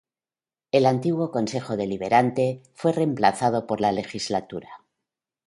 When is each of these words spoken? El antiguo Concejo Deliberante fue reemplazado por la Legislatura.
El 0.71 0.87
antiguo 0.87 1.29
Concejo 1.29 1.77
Deliberante 1.77 2.63
fue 2.73 2.91
reemplazado 2.91 3.67
por 3.67 3.81
la 3.81 3.91
Legislatura. 3.91 4.83